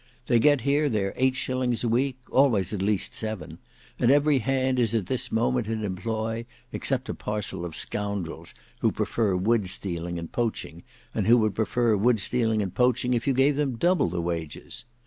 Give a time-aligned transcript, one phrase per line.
[0.25, 3.59] They get here their eight shillings a week, always at least seven,
[3.99, 8.91] and every hand is at this moment in employ, except a parcel of scoundrels who
[8.91, 10.81] prefer woodstealing and poaching,
[11.13, 14.85] and who would prefer wood stealing and poaching if you gave them double the wages.